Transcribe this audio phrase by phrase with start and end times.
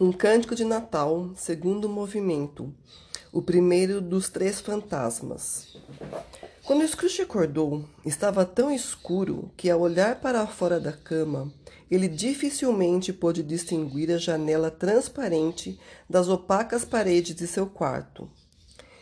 [0.00, 2.72] Um Cântico de Natal, segundo movimento,
[3.32, 5.76] o primeiro dos três fantasmas.
[6.64, 11.52] Quando Scrooge acordou, estava tão escuro que, ao olhar para fora da cama,
[11.90, 18.30] ele dificilmente pôde distinguir a janela transparente das opacas paredes de seu quarto.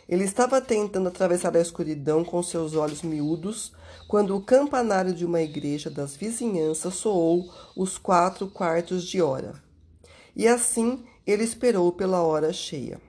[0.09, 3.71] Ele estava tentando atravessar a escuridão com seus olhos miúdos
[4.07, 9.66] quando o campanário de uma igreja das vizinhanças soou os quatro quartos de hora.
[10.37, 13.01] E assim ele esperou pela hora cheia.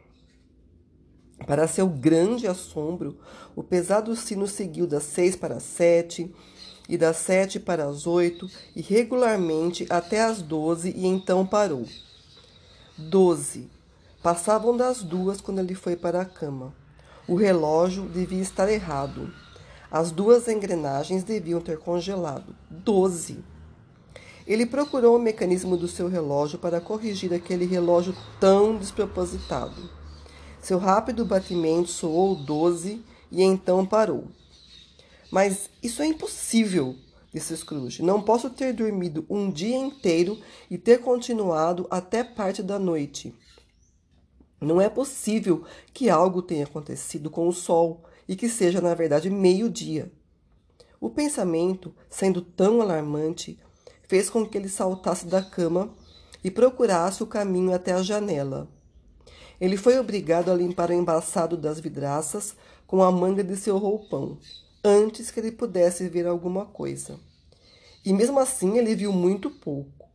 [1.47, 3.19] Para seu grande assombro,
[3.55, 6.35] o pesado sino seguiu das seis para as sete,
[6.89, 11.85] e das sete para as oito, e regularmente até as doze, e então parou.
[12.97, 13.71] Doze.
[14.23, 16.75] Passavam das duas quando ele foi para a cama.
[17.29, 19.31] O relógio devia estar errado.
[19.91, 22.57] As duas engrenagens deviam ter congelado.
[22.71, 23.45] Doze.
[24.49, 29.91] Ele procurou o mecanismo do seu relógio para corrigir aquele relógio tão despropositado.
[30.63, 34.25] Seu rápido batimento soou doze e então parou.
[35.31, 36.97] Mas isso é impossível,
[37.31, 38.03] disse Scrooge.
[38.03, 40.39] Não posso ter dormido um dia inteiro
[40.71, 43.35] e ter continuado até parte da noite.
[44.59, 45.63] Não é possível
[45.93, 50.11] que algo tenha acontecido com o sol e que seja, na verdade, meio-dia.
[50.99, 53.61] O pensamento, sendo tão alarmante,
[54.09, 55.95] fez com que ele saltasse da cama
[56.43, 58.67] e procurasse o caminho até a janela.
[59.61, 62.57] Ele foi obrigado a limpar o embaçado das vidraças
[62.87, 64.39] com a manga de seu roupão,
[64.83, 67.21] antes que ele pudesse ver alguma coisa.
[68.05, 70.09] E mesmo assim ele viu muito pouco.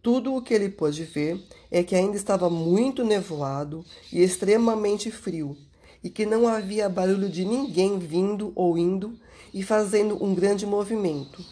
[0.00, 5.56] Tudo o que ele pôde ver é que ainda estava muito nevoado e extremamente frio,
[6.02, 9.18] e que não havia barulho de ninguém vindo ou indo
[9.52, 11.44] e fazendo um grande movimento,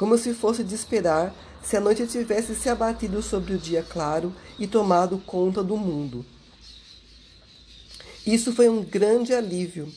[0.00, 4.34] como se fosse de esperar se a noite tivesse se abatido sobre o dia claro
[4.58, 6.24] e tomado conta do mundo.
[8.26, 9.92] Isso foi um grande alívio,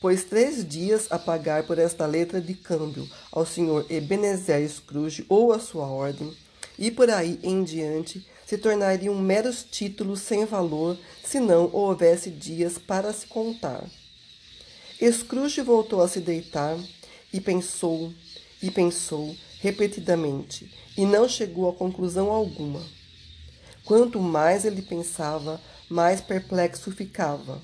[0.00, 5.52] pois três dias a pagar por esta letra de câmbio ao senhor Ebenezer Scrooge ou
[5.52, 6.32] à sua ordem,
[6.78, 12.78] e por aí em diante, se tornariam meros títulos sem valor se não houvesse dias
[12.78, 13.84] para se contar.
[15.02, 16.78] Scrooge voltou a se deitar
[17.32, 18.12] e pensou
[18.62, 22.80] e pensou repetidamente e não chegou a conclusão alguma.
[23.84, 27.60] Quanto mais ele pensava, mais perplexo ficava.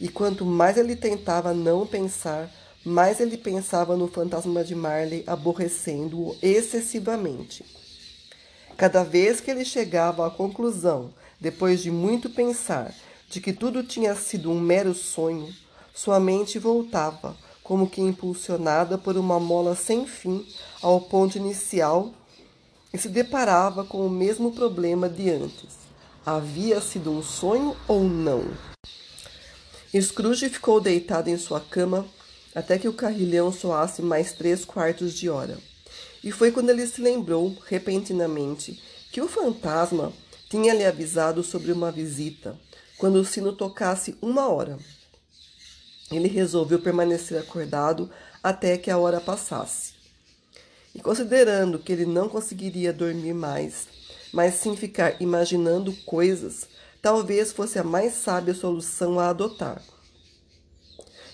[0.00, 2.50] E quanto mais ele tentava não pensar,
[2.84, 7.64] mais ele pensava no fantasma de Marley, aborrecendo-o excessivamente.
[8.76, 12.94] Cada vez que ele chegava à conclusão, depois de muito pensar,
[13.28, 15.52] de que tudo tinha sido um mero sonho,
[15.94, 17.36] sua mente voltava,
[17.68, 20.42] como que impulsionada por uma mola sem fim
[20.80, 22.14] ao ponto inicial
[22.94, 25.76] e se deparava com o mesmo problema de antes.
[26.24, 28.42] Havia sido um sonho ou não?
[29.94, 32.06] Scrooge ficou deitado em sua cama
[32.54, 35.58] até que o carrilhão soasse mais três quartos de hora.
[36.24, 40.10] E foi quando ele se lembrou, repentinamente, que o fantasma
[40.48, 42.58] tinha lhe avisado sobre uma visita,
[42.96, 44.78] quando o sino tocasse uma hora.
[46.10, 48.10] Ele resolveu permanecer acordado
[48.42, 49.92] até que a hora passasse.
[50.94, 53.86] E considerando que ele não conseguiria dormir mais,
[54.32, 56.66] mas sim ficar imaginando coisas,
[57.00, 59.82] talvez fosse a mais sábia solução a adotar.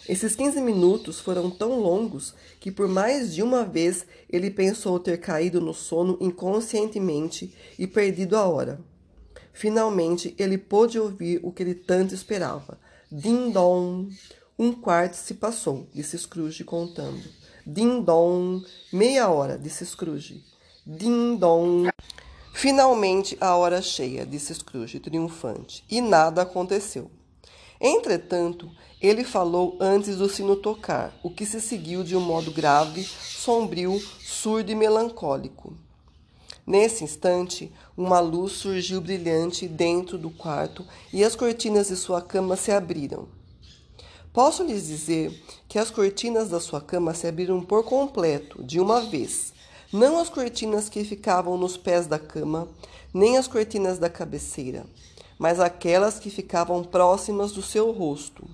[0.06, 5.18] Esses 15 minutos foram tão longos que por mais de uma vez ele pensou ter
[5.18, 8.80] caído no sono inconscientemente e perdido a hora.
[9.54, 12.78] Finalmente ele pôde ouvir o que ele tanto esperava.
[13.10, 14.08] Din-dom!
[14.56, 17.24] Um quarto se passou, disse Scrooge contando.
[17.66, 18.62] Din-dom!
[18.92, 20.44] Meia hora, disse Scrooge.
[20.86, 21.88] Din-dom!
[22.52, 25.84] Finalmente a hora cheia, disse Scrooge, triunfante.
[25.90, 27.10] E nada aconteceu.
[27.80, 28.70] Entretanto,
[29.00, 34.00] ele falou antes do sino tocar, o que se seguiu de um modo grave, sombrio,
[34.20, 35.76] surdo e melancólico.
[36.64, 42.54] Nesse instante, uma luz surgiu brilhante dentro do quarto e as cortinas de sua cama
[42.54, 43.26] se abriram.
[44.34, 45.32] Posso lhes dizer
[45.68, 49.54] que as cortinas da sua cama se abriram por completo, de uma vez.
[49.92, 52.66] Não as cortinas que ficavam nos pés da cama,
[53.14, 54.86] nem as cortinas da cabeceira,
[55.38, 58.44] mas aquelas que ficavam próximas do seu rosto.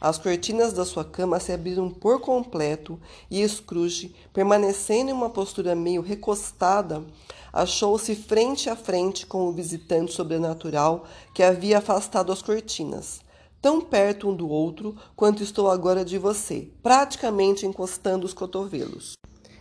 [0.00, 2.98] As cortinas da sua cama se abriram por completo
[3.30, 7.04] e Scrooge, permanecendo em uma postura meio recostada,
[7.52, 13.20] achou-se frente a frente com o visitante sobrenatural que havia afastado as cortinas
[13.60, 19.14] tão perto um do outro quanto estou agora de você, praticamente encostando os cotovelos.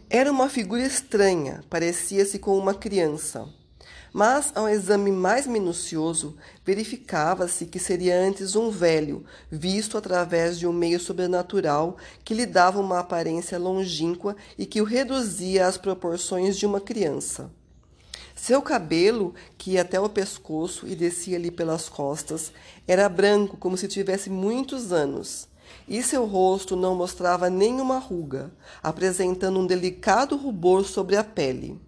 [0.09, 3.47] Era uma figura estranha, parecia-se com uma criança.
[4.11, 6.35] Mas, ao exame mais minucioso,
[6.65, 12.79] verificava-se que seria antes um velho, visto através de um meio sobrenatural que lhe dava
[12.79, 17.51] uma aparência longínqua e que o reduzia às proporções de uma criança.
[18.41, 22.53] Seu cabelo, que ia até o pescoço e descia-lhe pelas costas,
[22.87, 25.47] era branco como se tivesse muitos anos,
[25.87, 28.49] e seu rosto não mostrava nenhuma ruga,
[28.81, 31.79] apresentando um delicado rubor sobre a pele.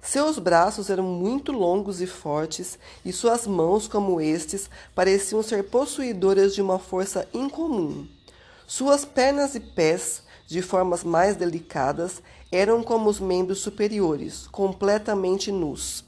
[0.00, 6.54] Seus braços eram muito longos e fortes, e suas mãos, como estes, pareciam ser possuidoras
[6.54, 8.06] de uma força incomum.
[8.68, 10.22] Suas pernas e pés,
[10.52, 16.04] de formas mais delicadas, eram como os membros superiores, completamente nus.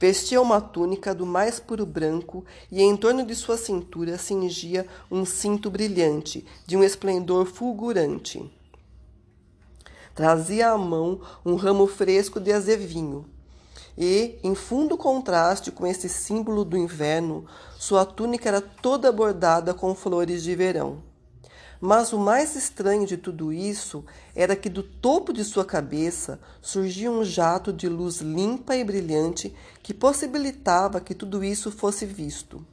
[0.00, 5.26] Vestia uma túnica do mais puro branco e em torno de sua cintura cingia um
[5.26, 8.50] cinto brilhante, de um esplendor fulgurante.
[10.14, 13.26] Trazia à mão um ramo fresco de azevinho.
[13.98, 17.44] E, em fundo contraste com esse símbolo do inverno,
[17.78, 21.11] sua túnica era toda bordada com flores de verão.
[21.84, 24.04] Mas o mais estranho de tudo isso
[24.36, 29.52] era que do topo de sua cabeça surgia um jato de luz limpa e brilhante
[29.82, 32.64] que possibilitava que tudo isso fosse visto.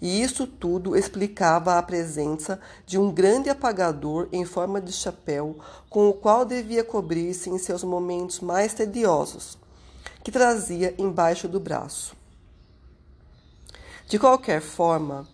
[0.00, 5.56] E isso tudo explicava a presença de um grande apagador em forma de chapéu,
[5.88, 9.56] com o qual devia cobrir-se em seus momentos mais tediosos,
[10.24, 12.16] que trazia embaixo do braço.
[14.08, 15.28] De qualquer forma,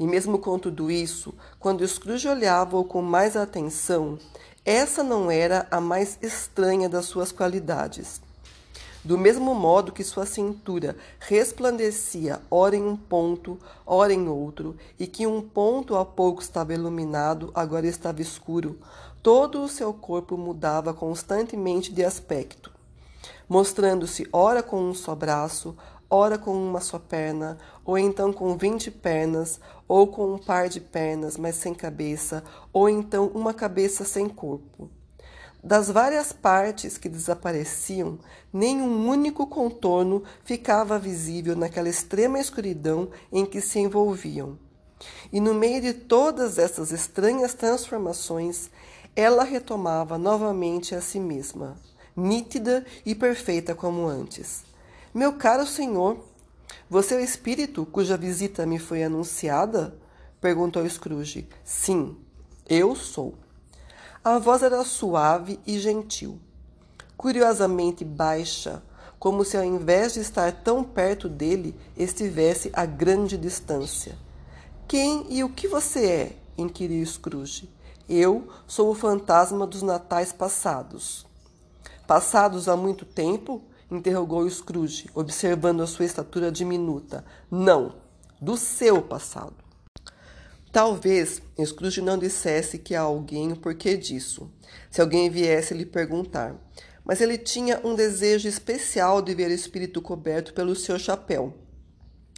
[0.00, 4.18] e mesmo com tudo isso, quando Scrooge olhava-o com mais atenção,
[4.64, 8.18] essa não era a mais estranha das suas qualidades.
[9.04, 15.06] Do mesmo modo que sua cintura resplandecia ora em um ponto, ora em outro, e
[15.06, 18.78] que um ponto há pouco estava iluminado, agora estava escuro,
[19.22, 22.72] todo o seu corpo mudava constantemente de aspecto,
[23.46, 25.76] mostrando-se ora com um só braço,
[26.10, 30.80] ora com uma só perna, ou então com vinte pernas, ou com um par de
[30.80, 32.42] pernas, mas sem cabeça,
[32.72, 34.90] ou então uma cabeça sem corpo.
[35.62, 38.18] Das várias partes que desapareciam,
[38.52, 44.58] nenhum único contorno ficava visível naquela extrema escuridão em que se envolviam.
[45.30, 48.70] E no meio de todas essas estranhas transformações,
[49.14, 51.76] ela retomava novamente a si mesma,
[52.16, 54.69] nítida e perfeita como antes.
[55.12, 56.24] Meu caro senhor,
[56.88, 59.98] você é o espírito cuja visita me foi anunciada?
[60.40, 61.48] perguntou Scrooge.
[61.64, 62.16] Sim,
[62.68, 63.34] eu sou.
[64.22, 66.38] A voz era suave e gentil,
[67.16, 68.84] curiosamente baixa,
[69.18, 74.16] como se ao invés de estar tão perto dele, estivesse a grande distância.
[74.86, 76.36] Quem e o que você é?
[76.56, 77.68] inquiriu Scrooge.
[78.08, 81.26] Eu sou o fantasma dos natais passados.
[82.06, 83.64] Passados há muito tempo?
[83.90, 87.24] Interrogou Scrooge, observando a sua estatura diminuta.
[87.50, 87.94] Não,
[88.40, 89.56] do seu passado.
[90.72, 94.50] Talvez Scrooge não dissesse que a alguém o porquê disso,
[94.90, 96.54] se alguém viesse lhe perguntar.
[97.04, 101.54] Mas ele tinha um desejo especial de ver o espírito coberto pelo seu chapéu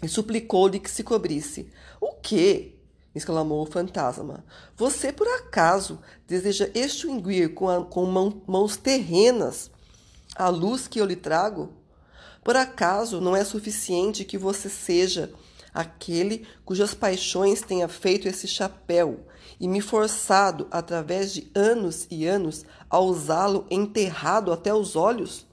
[0.02, 1.70] e suplicou-lhe que se cobrisse.
[2.00, 2.78] O quê?
[3.14, 4.44] exclamou o fantasma.
[4.76, 9.70] Você, por acaso, deseja extinguir com, a, com mão, mãos terrenas
[10.34, 11.73] a luz que eu lhe trago?
[12.43, 15.32] Por acaso não é suficiente que você seja
[15.73, 19.27] aquele cujas paixões tenha feito esse chapéu
[19.60, 25.46] e me forçado, através de anos e anos, a usá-lo enterrado até os olhos?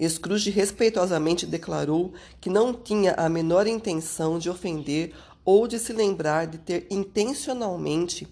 [0.00, 6.46] Scrooge respeitosamente declarou que não tinha a menor intenção de ofender ou de se lembrar
[6.46, 8.26] de ter intencionalmente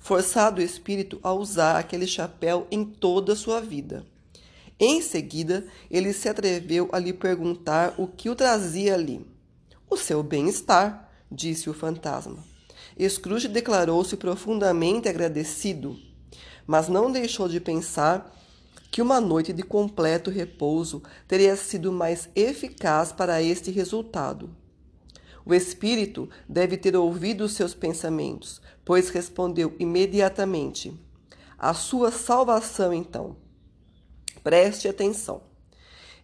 [0.00, 4.06] forçado o espírito a usar aquele chapéu em toda a sua vida.
[4.80, 9.26] Em seguida, ele se atreveu a lhe perguntar o que o trazia ali.
[9.90, 12.38] O seu bem-estar, disse o fantasma.
[13.08, 15.96] Scrooge declarou-se profundamente agradecido,
[16.66, 18.34] mas não deixou de pensar
[18.90, 24.50] que uma noite de completo repouso teria sido mais eficaz para este resultado.
[25.44, 30.92] O espírito deve ter ouvido os seus pensamentos, pois respondeu imediatamente:
[31.58, 33.47] A sua salvação, então.
[34.48, 35.42] Preste atenção.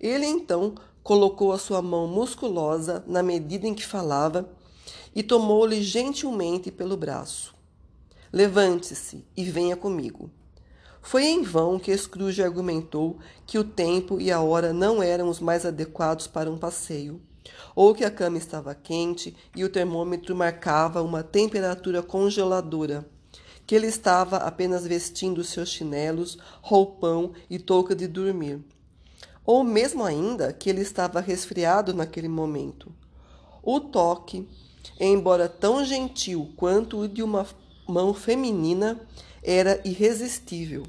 [0.00, 4.49] Ele então colocou a sua mão musculosa na medida em que falava
[5.14, 7.54] e tomou-lhe gentilmente pelo braço.
[8.33, 10.31] Levante-se e venha comigo.
[11.02, 15.38] Foi em vão que Scrooge argumentou que o tempo e a hora não eram os
[15.38, 17.21] mais adequados para um passeio,
[17.76, 23.07] ou que a cama estava quente e o termômetro marcava uma temperatura congeladora,
[23.66, 28.62] que ele estava apenas vestindo seus chinelos, roupão e touca de dormir
[29.44, 32.92] ou mesmo ainda que ele estava resfriado naquele momento.
[33.62, 34.49] O toque,
[34.99, 37.47] embora tão gentil quanto o de uma
[37.87, 39.00] mão feminina,
[39.42, 40.85] era irresistível.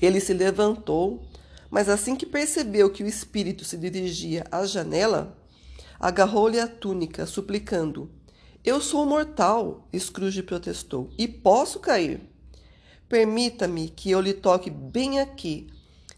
[0.00, 1.26] Ele se levantou,
[1.70, 5.36] mas assim que percebeu que o espírito se dirigia à janela,
[5.98, 8.10] agarrou-lhe a túnica, suplicando:
[8.66, 12.20] Eu sou mortal, Scrooge protestou, e posso cair.
[13.08, 15.68] Permita-me que eu lhe toque bem aqui,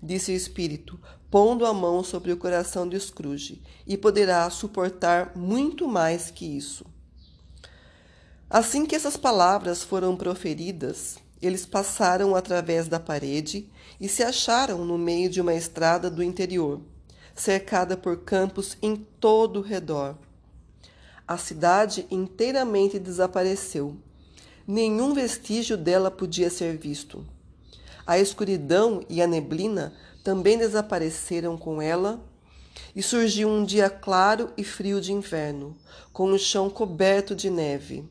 [0.02, 0.99] disse o espírito,
[1.31, 6.87] pondo a mão sobre o coração de Scrooge, e poderá suportar muito mais que isso.
[8.49, 13.69] Assim que essas palavras foram proferidas, eles passaram através da parede
[14.00, 16.81] e se acharam no meio de uma estrada do interior,
[17.35, 20.17] cercada por campos em todo o redor.
[21.28, 23.94] A cidade inteiramente desapareceu.
[24.66, 27.23] Nenhum vestígio dela podia ser visto.
[28.06, 29.92] A escuridão e a neblina
[30.25, 32.18] também desapareceram com ela,
[32.97, 35.76] e surgiu um dia claro e frio de inverno,
[36.14, 38.08] com o chão coberto de neve.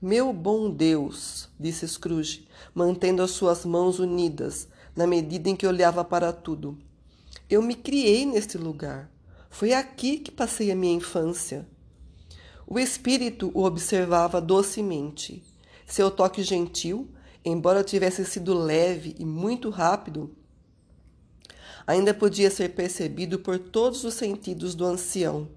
[0.00, 6.02] Meu bom Deus, disse Scrooge, mantendo as suas mãos unidas, na medida em que olhava
[6.02, 6.78] para tudo.
[7.50, 9.10] Eu me criei neste lugar.
[9.50, 11.66] Foi aqui que passei a minha infância.
[12.70, 15.42] O espírito o observava docemente.
[15.86, 17.08] Seu toque gentil,
[17.42, 20.36] embora tivesse sido leve e muito rápido,
[21.86, 25.48] ainda podia ser percebido por todos os sentidos do ancião.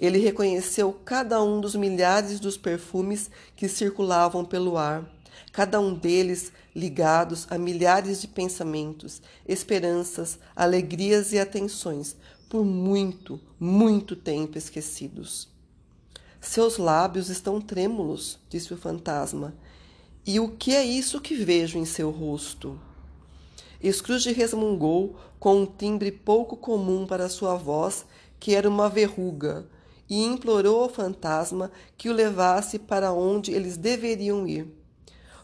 [0.00, 5.06] Ele reconheceu cada um dos milhares dos perfumes que circulavam pelo ar,
[5.52, 12.16] cada um deles ligados a milhares de pensamentos, esperanças, alegrias e atenções,
[12.48, 15.54] por muito, muito tempo esquecidos.
[16.48, 19.52] Seus lábios estão trêmulos, disse o fantasma.
[20.24, 22.80] E o que é isso que vejo em seu rosto?
[23.84, 28.06] Scrooge resmungou com um timbre pouco comum para sua voz,
[28.38, 29.66] que era uma verruga,
[30.08, 34.72] e implorou ao fantasma que o levasse para onde eles deveriam ir.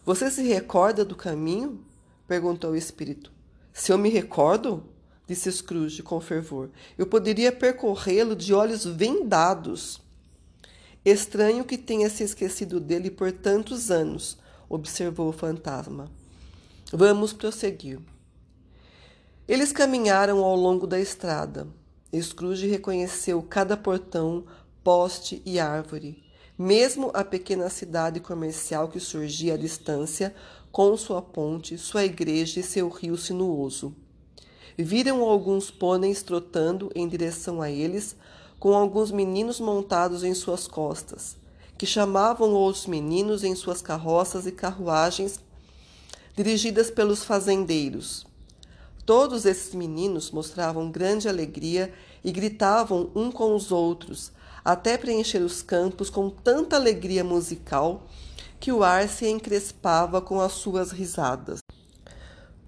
[0.06, 1.84] Você se recorda do caminho?
[2.28, 3.30] perguntou o espírito.
[3.72, 4.84] Se eu me recordo,
[5.26, 10.00] disse Scrooge com fervor, eu poderia percorrê-lo de olhos vendados.
[11.04, 16.08] Estranho que tenha se esquecido dele por tantos anos, observou o fantasma.
[16.92, 17.98] Vamos prosseguir.
[19.48, 21.66] Eles caminharam ao longo da estrada.
[22.14, 24.44] Scrooge reconheceu cada portão,
[24.84, 26.22] poste e árvore,
[26.56, 30.32] mesmo a pequena cidade comercial que surgia à distância,
[30.70, 33.96] com sua ponte, sua igreja e seu rio sinuoso.
[34.78, 38.16] Viram alguns pôneis trotando em direção a eles,
[38.62, 41.36] com alguns meninos montados em suas costas,
[41.76, 45.40] que chamavam outros meninos em suas carroças e carruagens
[46.36, 48.24] dirigidas pelos fazendeiros.
[49.04, 51.92] Todos esses meninos mostravam grande alegria
[52.22, 54.30] e gritavam um com os outros,
[54.64, 58.06] até preencher os campos com tanta alegria musical
[58.60, 61.58] que o ar se encrespava com as suas risadas.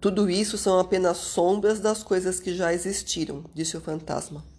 [0.00, 4.53] Tudo isso são apenas sombras das coisas que já existiram, disse o fantasma.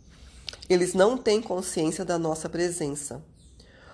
[0.68, 3.24] Eles não têm consciência da nossa presença.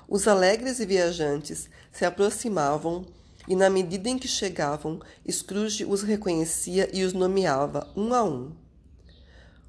[0.07, 3.05] Os alegres e viajantes se aproximavam
[3.47, 4.99] e na medida em que chegavam,
[5.29, 8.51] Scrooge os reconhecia e os nomeava um a um.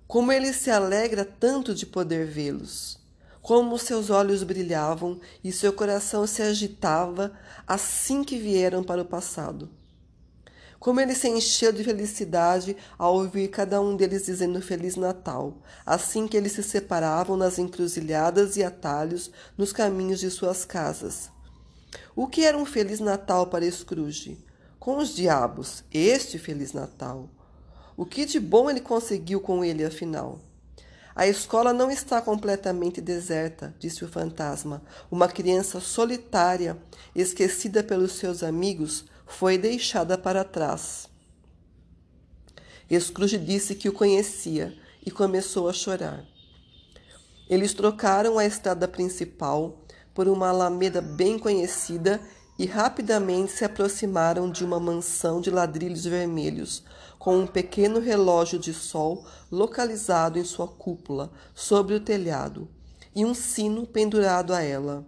[0.07, 3.01] Como ele se alegra tanto de poder vê-los!
[3.41, 7.33] Como seus olhos brilhavam e seu coração se agitava
[7.67, 9.69] assim que vieram para o passado!
[10.83, 16.27] Como ele se encheu de felicidade ao ouvir cada um deles dizendo Feliz Natal, assim
[16.27, 21.31] que eles se separavam nas encruzilhadas e atalhos nos caminhos de suas casas.
[22.17, 24.45] O que era um Feliz Natal para Scrooge?
[24.81, 27.31] Com os diabos, este Feliz Natal.
[27.97, 30.41] O que de bom ele conseguiu com ele, afinal?
[31.15, 34.83] A escola não está completamente deserta, disse o fantasma.
[35.09, 36.77] Uma criança solitária,
[37.15, 41.09] esquecida pelos seus amigos, foi deixada para trás.
[43.01, 46.25] Scrooge disse que o conhecia e começou a chorar.
[47.49, 49.79] Eles trocaram a estrada principal
[50.15, 52.21] por uma alameda bem conhecida
[52.59, 56.85] e rapidamente se aproximaram de uma mansão de ladrilhos vermelhos,
[57.19, 62.69] com um pequeno relógio de sol localizado em sua cúpula, sobre o telhado,
[63.15, 65.07] e um sino pendurado a ela.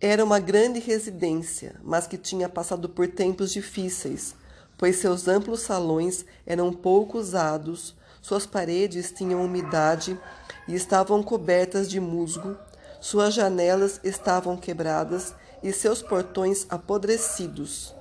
[0.00, 4.34] Era uma grande residência, mas que tinha passado por tempos difíceis,
[4.76, 10.18] pois seus amplos salões eram pouco usados, suas paredes tinham umidade
[10.68, 12.56] e estavam cobertas de musgo
[13.00, 17.94] suas janelas estavam quebradas e seus portões apodrecidos.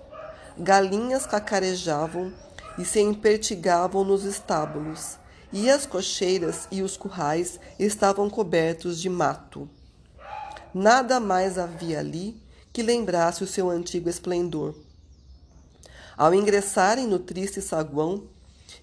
[0.57, 2.33] Galinhas cacarejavam
[2.77, 5.17] e se empertigavam nos estábulos,
[5.51, 9.69] e as cocheiras e os currais estavam cobertos de mato.
[10.77, 12.35] Nada mais havia ali
[12.73, 14.75] que lembrasse o seu antigo esplendor.
[16.17, 18.23] Ao ingressarem no triste saguão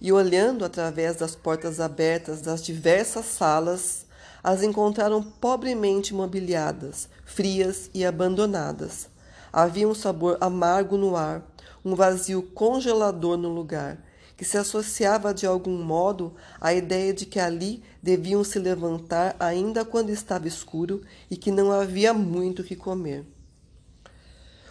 [0.01, 4.07] e olhando através das portas abertas das diversas salas,
[4.43, 9.07] as encontraram pobremente mobiliadas, frias e abandonadas.
[9.53, 11.43] Havia um sabor amargo no ar,
[11.85, 13.99] um vazio congelador no lugar,
[14.43, 19.85] que se associava de algum modo à ideia de que ali deviam se levantar ainda
[19.85, 23.25] quando estava escuro e que não havia muito que comer.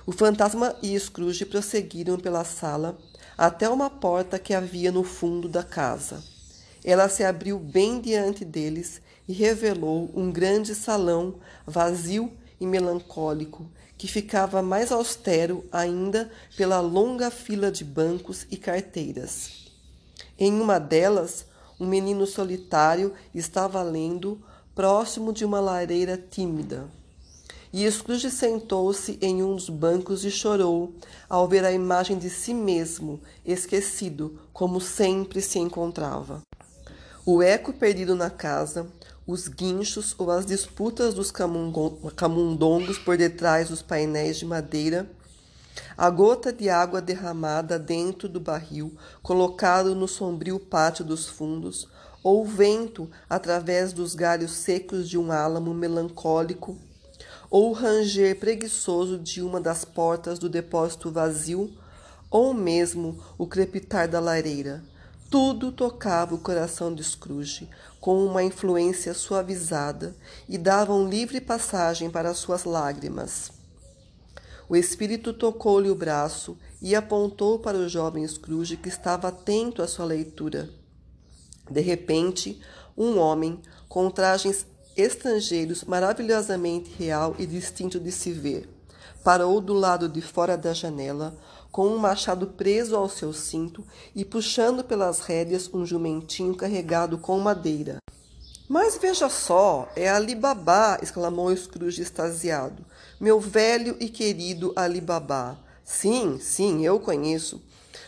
[0.06, 2.98] O fantasma e Scrooge prosseguiram pela sala
[3.38, 6.22] até uma porta que havia no fundo da casa.
[6.84, 11.36] Ela se abriu bem diante deles e revelou um grande salão
[11.66, 13.72] vazio e melancólico,
[14.02, 19.68] que ficava mais austero ainda pela longa fila de bancos e carteiras.
[20.40, 21.46] Em uma delas,
[21.80, 24.42] um menino solitário estava lendo
[24.74, 26.90] próximo de uma lareira tímida.
[27.72, 30.96] E Scrooge sentou-se em um dos bancos e chorou
[31.30, 36.42] ao ver a imagem de si mesmo, esquecido, como sempre se encontrava.
[37.24, 38.88] O eco perdido na casa,
[39.26, 45.10] os guinchos ou as disputas dos camundongos por detrás dos painéis de madeira,
[45.98, 51.88] a gota de água derramada dentro do barril colocado no sombrio pátio dos fundos,
[52.24, 56.78] ou o vento através dos galhos secos de um álamo melancólico,
[57.50, 61.72] ou o ranger preguiçoso de uma das portas do depósito vazio,
[62.30, 64.84] ou mesmo o crepitar da lareira.
[65.32, 67.70] Tudo tocava o coração de Scrooge
[68.02, 70.14] com uma influência suavizada
[70.50, 73.50] e davam livre passagem para suas lágrimas.
[74.68, 79.88] O espírito tocou-lhe o braço e apontou para o jovem Scrooge que estava atento à
[79.88, 80.70] sua leitura.
[81.70, 82.60] De repente,
[82.98, 84.66] um homem com trajes
[84.98, 88.68] estrangeiros maravilhosamente real e distinto de se ver
[89.24, 91.36] parou do lado de fora da janela,
[91.72, 97.40] com um machado preso ao seu cinto e puxando pelas rédeas um jumentinho carregado com
[97.40, 97.98] madeira.
[98.68, 100.98] Mas veja só, é Ali Babá!
[101.02, 102.86] exclamou Scrooge extasiado.
[103.20, 105.58] Meu velho e querido Ali Babá.
[105.84, 107.62] Sim, sim, eu conheço.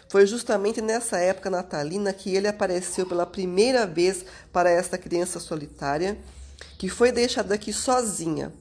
[0.08, 6.18] Foi justamente nessa época natalina que ele apareceu pela primeira vez para esta criança solitária,
[6.78, 8.54] que foi deixada aqui sozinha.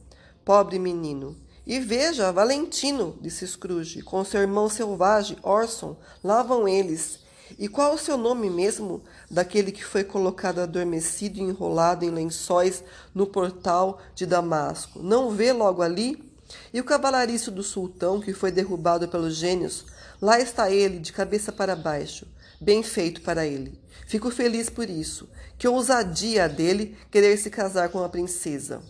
[0.45, 1.37] Pobre menino.
[1.65, 7.21] E veja, Valentino, disse Scrooge, com seu irmão selvagem, Orson, lá vão eles.
[7.59, 12.83] E qual o seu nome mesmo, daquele que foi colocado adormecido e enrolado em lençóis
[13.15, 15.01] no portal de Damasco?
[15.01, 16.33] Não vê logo ali?
[16.73, 19.87] E o cavalariço do sultão, que foi derrubado pelos gênios?
[20.21, 22.27] Lá está ele, de cabeça para baixo.
[22.61, 23.79] Bem feito para ele.
[24.07, 25.29] Fico feliz por isso.
[25.59, 28.83] Que ousadia dele querer se casar com a princesa.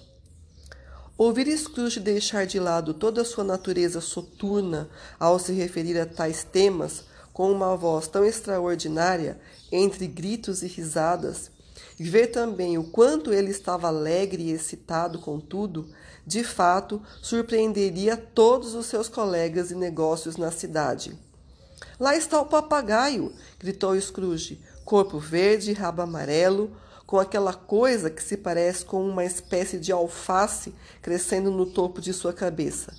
[1.25, 6.43] Ouvir Scrooge deixar de lado toda a sua natureza soturna ao se referir a tais
[6.43, 11.49] temas, com uma voz tão extraordinária, entre gritos e risadas,
[11.97, 15.87] e ver também o quanto ele estava alegre e excitado com tudo,
[16.27, 21.17] de fato surpreenderia todos os seus colegas e negócios na cidade.
[22.01, 23.33] Lá está o papagaio!
[23.61, 26.77] gritou Scrooge, corpo verde, rabo amarelo,
[27.13, 32.11] com aquela coisa que se parece com uma espécie de alface crescendo no topo de
[32.11, 32.91] sua cabeça.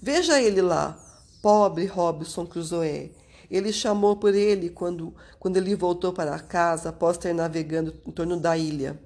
[0.00, 0.98] Veja ele lá,
[1.42, 3.14] pobre Robinson Crusoe.
[3.50, 8.40] Ele chamou por ele quando, quando ele voltou para casa após ter navegando em torno
[8.40, 8.98] da ilha.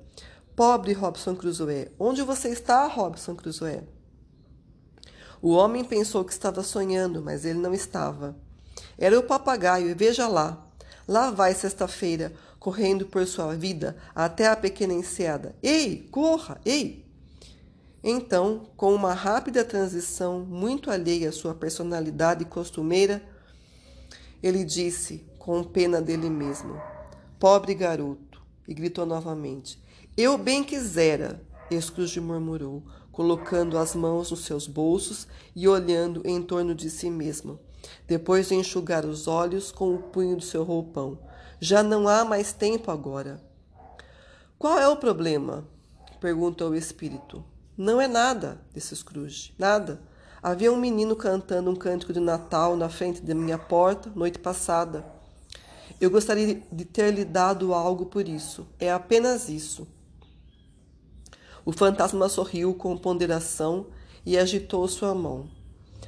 [0.55, 3.81] Pobre Robson Crusoe, onde você está, Robson Crusoe?
[5.42, 8.37] O homem pensou que estava sonhando, mas ele não estava.
[8.96, 10.64] Era o papagaio, e veja lá.
[11.09, 15.53] Lá vai sexta-feira, correndo por sua vida até a pequena enseada.
[15.61, 17.05] Ei, corra, ei!
[18.05, 23.20] Então, com uma rápida transição muito alheia à sua personalidade costumeira,
[24.40, 26.81] ele disse, com pena dele mesmo:
[27.37, 28.40] Pobre garoto!
[28.68, 29.83] E gritou novamente:
[30.16, 31.42] Eu bem quisera!
[31.81, 37.59] Scrooge murmurou, colocando as mãos nos seus bolsos e olhando em torno de si mesmo,
[38.07, 41.31] depois de enxugar os olhos com o punho do seu roupão.
[41.64, 43.40] Já não há mais tempo agora.
[44.59, 45.64] Qual é o problema?
[46.20, 47.44] perguntou o espírito.
[47.79, 49.55] Não é nada, disse Scrooge.
[49.57, 50.03] Nada.
[50.42, 55.07] Havia um menino cantando um cântico de Natal na frente da minha porta noite passada.
[56.01, 58.66] Eu gostaria de ter lhe dado algo por isso.
[58.77, 59.87] É apenas isso.
[61.64, 63.87] O fantasma sorriu com ponderação
[64.27, 65.48] e agitou sua mão.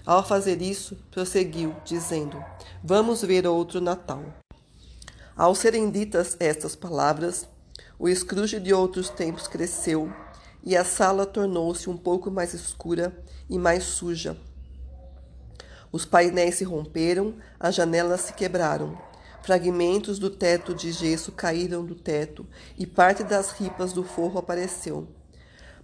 [0.04, 2.44] Ao fazer isso, prosseguiu, dizendo:
[2.82, 4.42] Vamos ver outro Natal.
[5.36, 7.48] Ao serem ditas estas palavras,
[7.98, 10.12] o Scrooge de outros tempos cresceu
[10.62, 13.12] e a sala tornou-se um pouco mais escura
[13.50, 14.36] e mais suja.
[15.90, 18.96] Os painéis se romperam, as janelas se quebraram.
[19.42, 22.46] Fragmentos do teto de gesso caíram do teto
[22.78, 25.08] e parte das ripas do forro apareceu.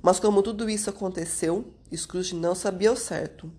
[0.01, 3.51] Mas como tudo isso aconteceu, Scrooge não sabia ao certo.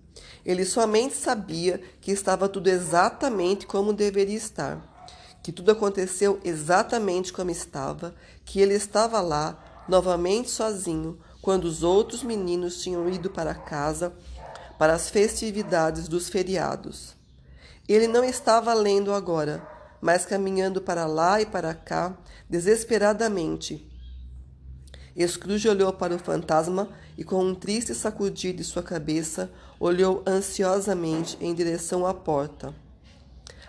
[0.42, 4.91] Ele somente sabia que estava tudo exatamente como deveria estar.
[5.42, 12.22] Que tudo aconteceu exatamente como estava, que ele estava lá, novamente sozinho, quando os outros
[12.22, 14.12] meninos tinham ido para casa
[14.78, 17.14] para as festividades dos feriados.
[17.88, 19.66] Ele não estava lendo agora,
[20.00, 22.16] mas caminhando para lá e para cá,
[22.48, 23.88] desesperadamente.
[25.26, 31.36] Scrooge olhou para o fantasma e, com um triste sacudir de sua cabeça, olhou ansiosamente
[31.40, 32.74] em direção à porta.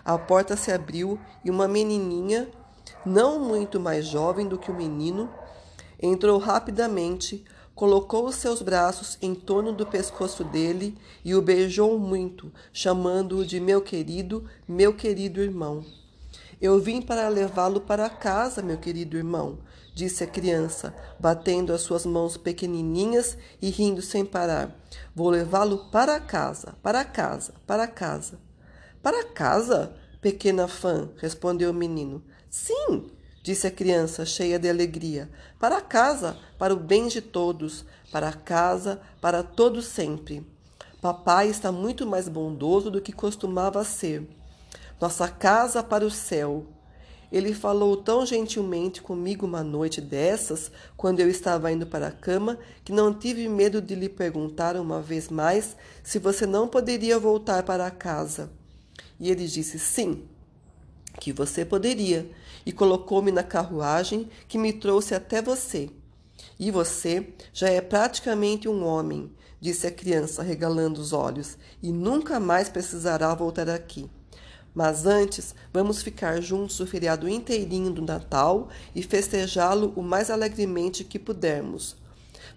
[0.04, 2.48] A porta se abriu e uma menininha,
[3.06, 5.30] não muito mais jovem do que o menino,
[5.98, 7.42] entrou rapidamente,
[7.74, 13.58] colocou os seus braços em torno do pescoço dele e o beijou muito, chamando-o de
[13.58, 15.82] meu querido, meu querido irmão.
[16.60, 19.58] Eu vim para levá-lo para casa, meu querido irmão,
[19.94, 24.74] disse a criança, batendo as suas mãos pequenininhas e rindo sem parar.
[25.14, 28.43] Vou levá-lo para casa, para casa, para casa.
[29.04, 29.94] Para casa?
[30.18, 32.24] Pequena fã, respondeu o menino.
[32.48, 33.10] Sim,
[33.42, 35.30] disse a criança, cheia de alegria.
[35.60, 40.46] Para casa, para o bem de todos, para casa, para todos sempre.
[41.02, 44.26] Papai está muito mais bondoso do que costumava ser
[44.98, 46.64] nossa casa para o céu.
[47.30, 52.58] Ele falou tão gentilmente comigo uma noite dessas, quando eu estava indo para a cama,
[52.82, 57.64] que não tive medo de lhe perguntar uma vez mais se você não poderia voltar
[57.64, 58.63] para casa.
[59.18, 60.24] E ele disse sim,
[61.20, 62.30] que você poderia,
[62.66, 65.90] e colocou-me na carruagem que me trouxe até você.
[66.58, 69.30] E você já é praticamente um homem,
[69.60, 74.10] disse a criança, regalando os olhos, e nunca mais precisará voltar aqui.
[74.74, 81.04] Mas antes, vamos ficar juntos o feriado inteirinho do Natal e festejá-lo o mais alegremente
[81.04, 81.96] que pudermos.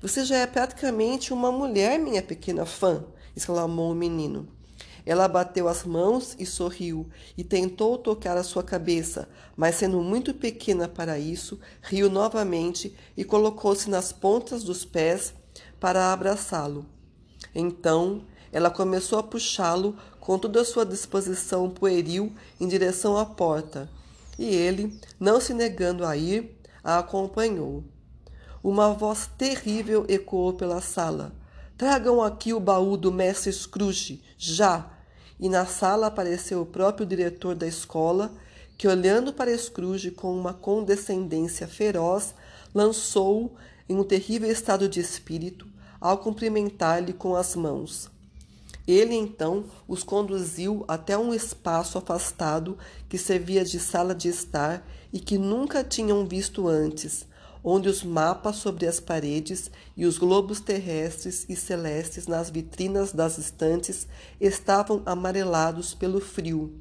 [0.02, 3.04] Você já é praticamente uma mulher, minha pequena fã,
[3.36, 4.48] exclamou o menino.
[5.08, 10.34] Ela bateu as mãos e sorriu, e tentou tocar a sua cabeça, mas sendo muito
[10.34, 15.34] pequena para isso, riu novamente e colocou-se nas pontas dos pés
[15.80, 16.86] para abraçá-lo.
[17.56, 23.90] Então ela começou a puxá-lo com toda a sua disposição pueril em direção à porta,
[24.38, 27.82] e ele, não se negando a ir, a acompanhou.
[28.62, 31.34] Uma voz terrível ecoou pela sala.
[31.78, 34.97] Tragam aqui o baú do mestre Scrooge, já!
[35.40, 38.32] E na sala apareceu o próprio diretor da escola,
[38.78, 42.34] que, olhando para Scrooge com uma condescendência feroz,
[42.74, 43.52] lançou-o
[43.90, 45.68] em um terrível estado de espírito
[46.00, 48.10] ao cumprimentar-lhe com as mãos.
[48.88, 52.78] Ele então os conduziu até um espaço afastado
[53.10, 57.26] que servia de sala de estar e que nunca tinham visto antes,
[57.64, 63.38] onde os mapas sobre as paredes e os globos terrestres e celestes nas vitrinas das
[63.38, 64.08] estantes
[64.40, 66.80] estavam amarelados pelo frio.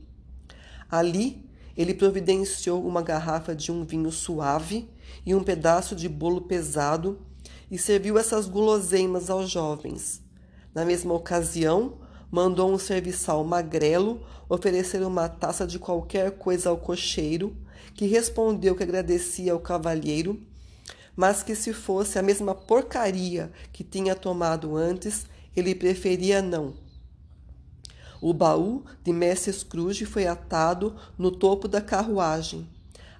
[0.90, 1.44] Ali
[1.76, 4.88] ele providenciou uma garrafa de um vinho suave
[5.24, 7.20] e um pedaço de bolo pesado
[7.70, 10.22] e serviu essas guloseimas aos jovens.
[10.74, 11.98] Na mesma ocasião,
[12.30, 17.56] mandou um serviçal magrelo oferecer uma taça de qualquer coisa ao cocheiro,
[17.94, 20.40] que respondeu que agradecia ao cavalheiro,
[21.16, 25.26] mas que se fosse a mesma porcaria que tinha tomado antes,
[25.56, 26.74] ele preferia não.
[28.20, 32.68] O baú de Mestre Scrooge foi atado no topo da carruagem.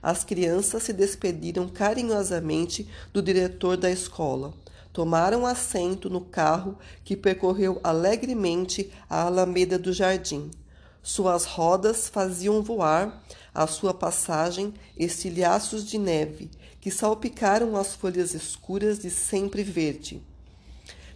[0.03, 4.55] As crianças se despediram carinhosamente do diretor da escola
[4.97, 10.51] tomaram assento no carro que percorreu alegremente a alameda do jardim.
[11.03, 13.23] Suas rodas faziam voar
[13.57, 20.23] à sua passagem estilhaços de neve que salpicaram as folhas escuras de sempre verde.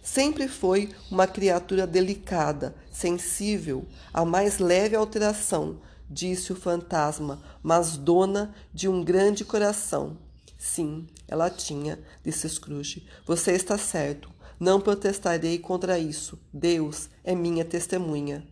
[0.01, 8.55] Sempre foi uma criatura delicada, sensível à mais leve alteração, disse o fantasma, mas dona
[8.73, 10.17] de um grande coração.
[10.57, 13.07] Sim, ela tinha, disse Scrooge.
[13.27, 14.31] Você está certo.
[14.59, 16.39] Não protestarei contra isso.
[16.51, 18.43] Deus é minha testemunha.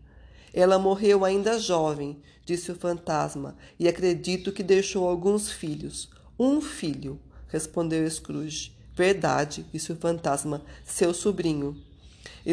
[0.53, 6.09] Ela morreu ainda jovem, disse o fantasma, e acredito que deixou alguns filhos.
[6.37, 8.77] Um filho, respondeu Scrooge.
[8.95, 11.77] Verdade, disse o fantasma, seu sobrinho.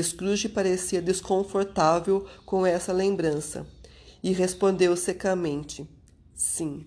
[0.03, 3.67] Scrooge parecia desconfortável com essa lembrança
[4.23, 5.89] e respondeu secamente:
[6.35, 6.87] Sim.